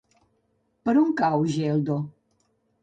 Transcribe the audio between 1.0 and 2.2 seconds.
on cau Geldo?